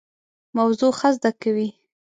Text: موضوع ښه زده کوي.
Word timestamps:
موضوع 0.57 0.91
ښه 0.99 1.09
زده 1.15 1.31
کوي. 1.41 1.69